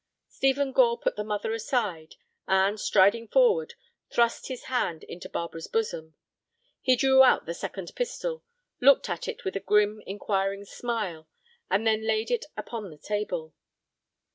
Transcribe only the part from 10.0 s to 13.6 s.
inquiring smile, and then laid it upon the table.